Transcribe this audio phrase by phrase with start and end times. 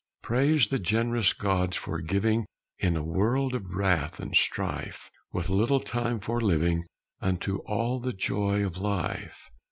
[0.23, 2.47] Praise the generous gods for giving
[2.79, 6.87] In a world of wrath and strife, With a little time for living,
[7.21, 9.51] Unto all the joy of life.